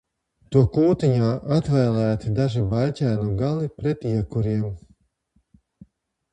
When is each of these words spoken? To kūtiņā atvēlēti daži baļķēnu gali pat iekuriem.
To 0.53 0.61
kūtiņā 0.77 1.27
atvēlēti 1.57 2.33
daži 2.41 2.65
baļķēnu 2.73 3.29
gali 3.45 3.71
pat 3.77 4.11
iekuriem. 4.15 4.69